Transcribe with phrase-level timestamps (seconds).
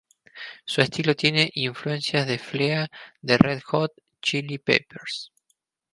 [0.65, 2.89] Su estilo tiene influencias de Flea,
[3.21, 5.31] de Red Hot Chili Peppers.